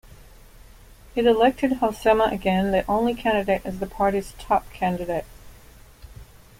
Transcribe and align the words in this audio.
It 1.15 1.27
elected 1.27 1.73
Halsema, 1.73 2.31
again 2.31 2.71
the 2.71 2.83
only 2.87 3.13
candidate, 3.13 3.61
as 3.63 3.77
the 3.77 3.85
party's 3.85 4.33
top 4.39 4.67
candidate. 4.73 5.25